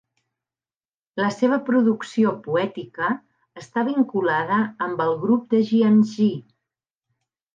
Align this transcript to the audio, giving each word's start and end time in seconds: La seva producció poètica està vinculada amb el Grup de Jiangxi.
La 1.19 1.27
seva 1.35 1.59
producció 1.67 2.31
poètica 2.47 3.09
està 3.63 3.83
vinculada 3.91 4.57
amb 4.89 5.05
el 5.07 5.13
Grup 5.27 5.45
de 5.55 5.61
Jiangxi. 5.69 6.31